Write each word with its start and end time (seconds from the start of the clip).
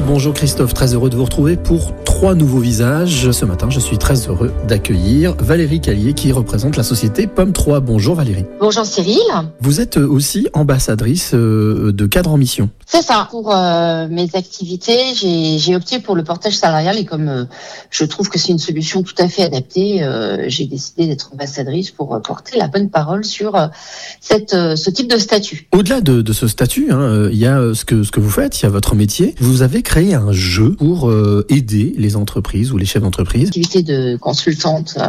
Bonjour 0.00 0.32
Christophe, 0.32 0.72
très 0.72 0.94
heureux 0.94 1.10
de 1.10 1.16
vous 1.16 1.24
retrouver 1.24 1.56
pour 1.56 1.92
trois 2.04 2.34
nouveaux 2.34 2.60
visages. 2.60 3.30
Ce 3.30 3.44
matin, 3.44 3.68
je 3.68 3.80
suis 3.80 3.98
très 3.98 4.14
heureux 4.28 4.52
d'accueillir 4.66 5.34
Valérie 5.38 5.80
Callier 5.80 6.14
qui 6.14 6.32
représente 6.32 6.76
la 6.76 6.82
société 6.82 7.26
Pomme 7.26 7.52
3. 7.52 7.80
Bonjour 7.80 8.14
Valérie. 8.14 8.46
Bonjour 8.60 8.86
Cyril. 8.86 9.18
Vous 9.60 9.80
êtes 9.80 9.98
aussi 9.98 10.48
ambassadrice 10.54 11.32
euh, 11.34 11.92
de 11.92 12.06
cadre 12.06 12.30
en 12.30 12.38
mission. 12.38 12.70
C'est 12.86 13.02
ça. 13.02 13.28
Pour 13.30 13.54
euh, 13.54 14.08
mes 14.08 14.30
activités, 14.34 15.14
j'ai 15.14 15.76
opté 15.76 15.98
pour 15.98 16.14
le 16.14 16.24
portage 16.24 16.56
salarial 16.56 16.96
et 16.98 17.04
comme 17.04 17.28
euh, 17.28 17.44
je 17.90 18.04
trouve 18.04 18.30
que 18.30 18.38
c'est 18.38 18.52
une 18.52 18.58
solution 18.58 19.02
tout 19.02 19.14
à 19.18 19.28
fait 19.28 19.42
adaptée, 19.42 20.06
j'ai 20.46 20.66
décidé 20.66 21.06
d'être 21.06 21.30
ambassadrice 21.32 21.90
pour 21.90 22.20
porter 22.22 22.56
la 22.56 22.68
bonne 22.68 22.88
parole 22.88 23.24
sur 23.24 23.58
cette, 24.20 24.50
ce 24.52 24.90
type 24.90 25.10
de 25.10 25.18
statut. 25.18 25.68
Au-delà 25.72 26.00
de, 26.00 26.22
de, 26.22 26.32
ce 26.32 26.48
statut, 26.48 26.90
hein, 26.90 27.28
il 27.30 27.38
y 27.38 27.46
a 27.46 27.74
ce 27.74 27.84
que, 27.84 28.02
ce 28.02 28.10
que 28.10 28.20
vous 28.20 28.30
faites, 28.30 28.60
il 28.60 28.64
y 28.64 28.66
a 28.66 28.70
votre 28.70 28.94
métier. 28.94 29.34
Vous 29.40 29.62
avez 29.62 29.81
créé 29.82 30.14
un 30.14 30.32
jeu 30.32 30.74
pour 30.74 31.08
euh, 31.08 31.44
aider 31.48 31.94
les 31.96 32.16
entreprises 32.16 32.72
ou 32.72 32.78
les 32.78 32.86
chefs 32.86 33.02
d'entreprise. 33.02 33.48
Activité 33.48 33.82
de 33.82 34.16
consultante 34.16 34.94
euh, 34.98 35.08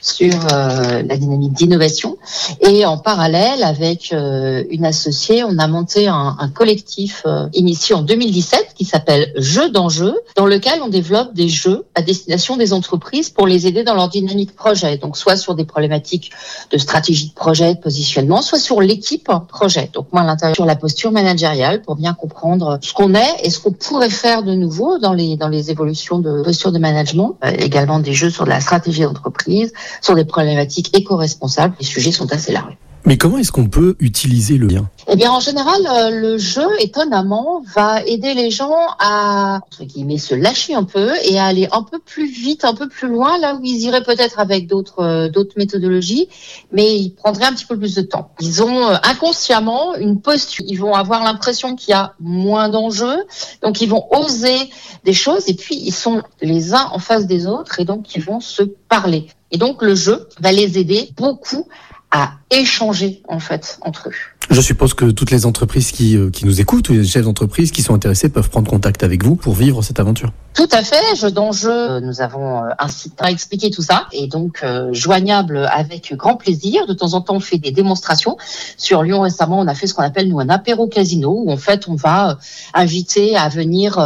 sur 0.00 0.34
euh, 0.52 1.02
la 1.02 1.16
dynamique 1.16 1.52
d'innovation 1.52 2.16
et 2.60 2.84
en 2.86 2.98
parallèle 2.98 3.62
avec 3.62 4.12
une 4.12 4.84
associée, 4.84 5.44
on 5.44 5.58
a 5.58 5.66
monté 5.68 6.08
un, 6.08 6.36
un 6.38 6.48
collectif 6.48 7.24
initié 7.52 7.94
en 7.94 8.02
2017 8.02 8.72
qui 8.74 8.84
s'appelle 8.84 9.32
Jeux 9.36 9.70
d'enjeux, 9.70 10.14
dans 10.36 10.46
lequel 10.46 10.80
on 10.82 10.88
développe 10.88 11.34
des 11.34 11.48
jeux 11.48 11.84
à 11.94 12.02
destination 12.02 12.56
des 12.56 12.72
entreprises 12.72 13.30
pour 13.30 13.46
les 13.46 13.66
aider 13.66 13.84
dans 13.84 13.94
leur 13.94 14.08
dynamique 14.08 14.54
projet. 14.54 14.96
Donc 14.96 15.16
soit 15.16 15.36
sur 15.36 15.54
des 15.54 15.64
problématiques 15.64 16.32
de 16.70 16.78
stratégie 16.78 17.28
de 17.28 17.34
projet, 17.34 17.74
de 17.74 17.80
positionnement, 17.80 18.42
soit 18.42 18.58
sur 18.58 18.80
l'équipe 18.80 19.30
projet. 19.48 19.90
Donc 19.92 20.06
moi 20.12 20.22
à 20.22 20.26
l'intérieur 20.26 20.56
sur 20.56 20.66
la 20.66 20.76
posture 20.76 21.12
managériale 21.12 21.82
pour 21.82 21.96
bien 21.96 22.14
comprendre 22.14 22.78
ce 22.82 22.92
qu'on 22.92 23.14
est 23.14 23.44
et 23.44 23.50
ce 23.50 23.58
qu'on 23.58 23.72
pourrait 23.72 24.10
faire 24.12 24.42
de 24.42 24.54
nouveau 24.54 24.98
dans 24.98 25.12
les 25.12 25.36
dans 25.36 25.48
les 25.48 25.70
évolutions 25.70 26.18
de 26.18 26.42
posture 26.42 26.72
de 26.72 26.78
management, 26.78 27.36
euh, 27.44 27.50
également 27.58 27.98
des 27.98 28.12
jeux 28.12 28.30
sur 28.30 28.44
de 28.44 28.50
la 28.50 28.60
stratégie 28.60 29.02
d'entreprise, 29.02 29.72
sur 30.00 30.14
des 30.14 30.24
problématiques 30.24 30.96
éco-responsables. 30.96 31.74
Les 31.80 31.86
sujets 31.86 32.12
sont 32.12 32.32
assez 32.32 32.52
larges. 32.52 32.76
Mais 33.04 33.16
comment 33.16 33.38
est-ce 33.38 33.50
qu'on 33.50 33.68
peut 33.68 33.96
utiliser 33.98 34.58
le 34.58 34.68
lien? 34.68 34.88
Eh 35.08 35.16
bien, 35.16 35.32
en 35.32 35.40
général, 35.40 35.80
euh, 35.90 36.10
le 36.10 36.38
jeu, 36.38 36.66
étonnamment, 36.78 37.62
va 37.74 38.00
aider 38.04 38.32
les 38.34 38.50
gens 38.50 38.76
à, 39.00 39.60
entre 39.66 39.82
guillemets, 39.82 40.18
se 40.18 40.36
lâcher 40.36 40.74
un 40.74 40.84
peu 40.84 41.10
et 41.24 41.38
à 41.38 41.46
aller 41.46 41.68
un 41.72 41.82
peu 41.82 41.98
plus 41.98 42.26
vite, 42.26 42.64
un 42.64 42.74
peu 42.74 42.88
plus 42.88 43.08
loin, 43.08 43.38
là 43.38 43.56
où 43.56 43.60
ils 43.64 43.82
iraient 43.82 44.04
peut-être 44.04 44.38
avec 44.38 44.68
d'autres 44.68 45.00
euh, 45.02 45.28
d'autres 45.28 45.54
méthodologies, 45.56 46.28
mais 46.70 46.96
ils 46.96 47.10
prendraient 47.10 47.46
un 47.46 47.52
petit 47.52 47.66
peu 47.66 47.76
plus 47.76 47.96
de 47.96 48.02
temps. 48.02 48.30
Ils 48.40 48.62
ont 48.62 48.88
euh, 48.88 48.96
inconsciemment 49.02 49.96
une 49.96 50.20
posture. 50.20 50.64
Ils 50.68 50.78
vont 50.78 50.94
avoir 50.94 51.24
l'impression 51.24 51.74
qu'il 51.74 51.90
y 51.90 51.94
a 51.94 52.14
moins 52.20 52.68
d'enjeux, 52.68 53.24
donc 53.62 53.80
ils 53.80 53.88
vont 53.88 54.06
oser 54.12 54.70
des 55.04 55.12
choses 55.12 55.48
et 55.48 55.54
puis 55.54 55.74
ils 55.74 55.92
sont 55.92 56.22
les 56.40 56.72
uns 56.72 56.88
en 56.92 57.00
face 57.00 57.26
des 57.26 57.48
autres 57.48 57.80
et 57.80 57.84
donc 57.84 58.14
ils 58.14 58.22
vont 58.22 58.38
se 58.38 58.62
parler. 58.62 59.26
Et 59.50 59.58
donc 59.58 59.82
le 59.82 59.96
jeu 59.96 60.28
va 60.40 60.52
les 60.52 60.78
aider 60.78 61.10
beaucoup 61.16 61.66
à 62.12 62.34
échanger 62.50 63.22
en 63.26 63.40
fait 63.40 63.78
entre 63.82 64.10
eux. 64.10 64.14
Je 64.52 64.60
suppose 64.60 64.92
que 64.92 65.06
toutes 65.06 65.30
les 65.30 65.46
entreprises 65.46 65.92
qui, 65.92 66.14
euh, 66.14 66.28
qui 66.28 66.44
nous 66.44 66.60
écoutent, 66.60 66.84
tous 66.84 66.92
les 66.92 67.06
chefs 67.06 67.24
d'entreprise 67.24 67.72
qui 67.72 67.80
sont 67.80 67.94
intéressés 67.94 68.28
peuvent 68.28 68.50
prendre 68.50 68.68
contact 68.68 69.02
avec 69.02 69.24
vous 69.24 69.34
pour 69.34 69.54
vivre 69.54 69.80
cette 69.80 69.98
aventure. 69.98 70.30
Tout 70.52 70.68
à 70.72 70.82
fait, 70.82 71.16
jeu 71.16 71.30
d'enjeu, 71.30 72.00
nous 72.00 72.20
avons 72.20 72.58
euh, 72.58 72.68
un 72.78 72.88
site 72.88 73.14
à 73.18 73.30
expliquer 73.30 73.70
tout 73.70 73.80
ça 73.80 74.08
et 74.12 74.26
donc 74.26 74.60
euh, 74.62 74.92
joignable 74.92 75.66
avec 75.72 76.14
grand 76.18 76.36
plaisir. 76.36 76.86
De 76.86 76.92
temps 76.92 77.14
en 77.14 77.22
temps, 77.22 77.36
on 77.36 77.40
fait 77.40 77.56
des 77.56 77.70
démonstrations. 77.70 78.36
Sur 78.76 79.02
Lyon 79.02 79.22
récemment, 79.22 79.58
on 79.58 79.66
a 79.66 79.74
fait 79.74 79.86
ce 79.86 79.94
qu'on 79.94 80.02
appelle 80.02 80.28
nous 80.28 80.38
un 80.38 80.50
apéro 80.50 80.86
casino 80.86 81.44
où 81.46 81.50
en 81.50 81.56
fait 81.56 81.88
on 81.88 81.94
va 81.94 82.36
inviter 82.74 83.34
à 83.36 83.48
venir 83.48 83.98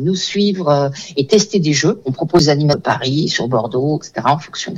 nous 0.00 0.16
suivre 0.16 0.90
et 1.16 1.28
tester 1.28 1.60
des 1.60 1.74
jeux. 1.74 2.00
On 2.06 2.10
propose 2.10 2.46
des 2.46 2.48
animaux 2.48 2.74
de 2.74 2.80
Paris, 2.80 3.28
sur 3.28 3.46
Bordeaux, 3.46 3.98
etc. 3.98 4.26
en 4.26 4.38
fonction 4.38 4.74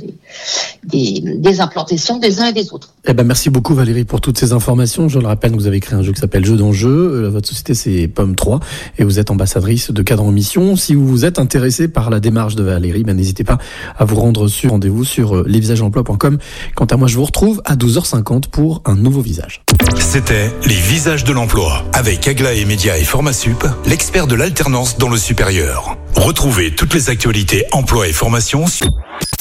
des, 0.83 1.21
des 1.21 1.61
implantations 1.61 2.19
des 2.19 2.41
uns 2.41 2.45
et 2.45 2.53
des 2.53 2.71
autres. 2.71 2.94
Eh 3.07 3.13
ben 3.13 3.23
merci 3.23 3.51
beaucoup 3.51 3.75
Valérie 3.75 4.03
pour 4.03 4.19
toutes 4.19 4.39
ces 4.39 4.51
informations. 4.51 5.09
Je 5.09 5.19
le 5.19 5.27
rappelle, 5.27 5.51
vous 5.51 5.67
avez 5.67 5.79
créé 5.79 5.97
un 5.97 6.01
jeu 6.01 6.11
qui 6.11 6.19
s'appelle 6.19 6.43
Jeu 6.43 6.55
d'enjeu. 6.55 6.89
Euh, 6.89 7.29
votre 7.29 7.47
société 7.47 7.75
c'est 7.75 8.07
Pomme 8.07 8.35
3 8.35 8.59
et 8.97 9.03
vous 9.03 9.19
êtes 9.19 9.29
ambassadrice 9.29 9.91
de 9.91 10.01
Cadre 10.01 10.23
en 10.23 10.31
Mission. 10.31 10.75
Si 10.75 10.95
vous 10.95 11.07
vous 11.07 11.23
êtes 11.23 11.37
intéressé 11.37 11.87
par 11.87 12.09
la 12.09 12.19
démarche 12.19 12.55
de 12.55 12.63
Valérie, 12.63 13.03
ben 13.03 13.15
n'hésitez 13.15 13.43
pas 13.43 13.59
à 13.95 14.05
vous 14.05 14.15
rendre 14.15 14.47
sur 14.47 14.71
rendez-vous 14.71 15.03
sur 15.03 15.35
euh, 15.35 15.45
lesvisagesemploi.com. 15.47 16.39
Quant 16.75 16.85
à 16.85 16.97
moi, 16.97 17.07
je 17.07 17.17
vous 17.17 17.25
retrouve 17.25 17.61
à 17.65 17.75
12h50 17.75 18.49
pour 18.49 18.81
un 18.85 18.95
nouveau 18.95 19.21
visage. 19.21 19.61
C'était 19.99 20.51
Les 20.65 20.73
Visages 20.73 21.23
de 21.25 21.31
l'Emploi 21.31 21.83
avec 21.93 22.27
Aglaé 22.27 22.65
Média 22.65 22.97
et 22.97 23.03
Formasup, 23.03 23.65
l'expert 23.85 24.25
de 24.25 24.33
l'alternance 24.33 24.97
dans 24.97 25.09
le 25.09 25.17
supérieur. 25.17 25.95
Retrouvez 26.15 26.73
toutes 26.73 26.95
les 26.95 27.11
actualités 27.11 27.65
emploi 27.71 28.07
et 28.07 28.13
formation 28.13 28.65
sur... 28.65 28.87